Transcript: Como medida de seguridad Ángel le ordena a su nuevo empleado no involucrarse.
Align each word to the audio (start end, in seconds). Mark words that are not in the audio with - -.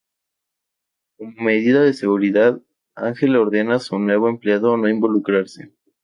Como 1.15 1.33
medida 1.43 1.81
de 1.83 1.93
seguridad 1.93 2.59
Ángel 2.95 3.33
le 3.33 3.37
ordena 3.37 3.75
a 3.75 3.79
su 3.79 3.99
nuevo 3.99 4.29
empleado 4.29 4.75
no 4.75 4.89
involucrarse. 4.89 5.75